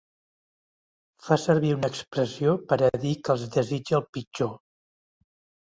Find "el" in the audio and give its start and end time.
4.03-4.07